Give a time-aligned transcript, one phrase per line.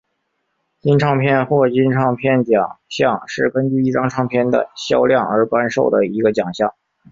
[0.79, 6.73] 金唱片或金唱片奖项是根据一张唱片的销量而颁授的一个奖项。